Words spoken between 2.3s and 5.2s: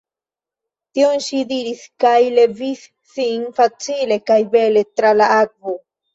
levis sin facile kaj bele tra